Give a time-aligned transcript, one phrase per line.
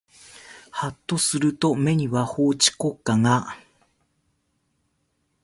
[0.71, 3.55] はっとすると目には法治国家が